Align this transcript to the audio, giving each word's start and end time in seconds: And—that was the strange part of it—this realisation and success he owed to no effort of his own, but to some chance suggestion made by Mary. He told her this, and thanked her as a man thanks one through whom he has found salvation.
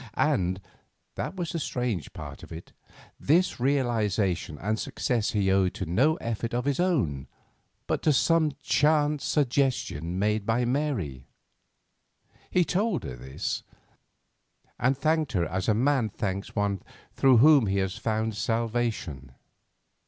And—that 0.15 1.35
was 1.35 1.51
the 1.51 1.59
strange 1.59 2.11
part 2.11 2.41
of 2.41 2.51
it—this 2.51 3.59
realisation 3.59 4.57
and 4.57 4.79
success 4.79 5.29
he 5.29 5.51
owed 5.51 5.75
to 5.75 5.85
no 5.85 6.15
effort 6.15 6.55
of 6.55 6.65
his 6.65 6.79
own, 6.79 7.27
but 7.85 8.01
to 8.01 8.11
some 8.11 8.53
chance 8.63 9.23
suggestion 9.23 10.17
made 10.17 10.43
by 10.43 10.65
Mary. 10.65 11.27
He 12.49 12.65
told 12.65 13.03
her 13.03 13.15
this, 13.15 13.61
and 14.79 14.97
thanked 14.97 15.33
her 15.33 15.45
as 15.45 15.69
a 15.69 15.75
man 15.75 16.09
thanks 16.09 16.55
one 16.55 16.81
through 17.13 17.37
whom 17.37 17.67
he 17.67 17.77
has 17.77 17.95
found 17.95 18.35
salvation. 18.35 19.33